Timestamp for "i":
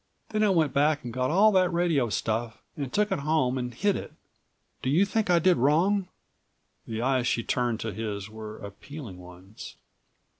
0.43-0.49, 5.29-5.37